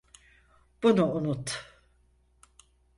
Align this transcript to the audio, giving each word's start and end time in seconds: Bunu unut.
Bunu 0.83 1.05
unut. 1.11 1.65